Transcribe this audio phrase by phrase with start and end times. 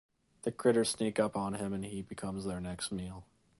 [0.41, 3.23] The Critters sneak up on him and he becomes their next meal.